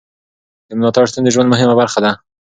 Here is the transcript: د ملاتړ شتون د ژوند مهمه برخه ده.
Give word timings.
د 0.69 0.71
ملاتړ 0.79 1.03
شتون 1.09 1.23
د 1.25 1.29
ژوند 1.33 1.51
مهمه 1.53 1.75
برخه 1.81 1.99
ده. 2.05 2.11